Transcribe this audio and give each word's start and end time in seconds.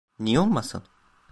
Niye 0.19 0.39
olmasın? 0.39 0.83